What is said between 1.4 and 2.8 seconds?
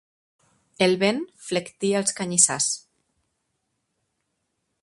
flectia els canyissars.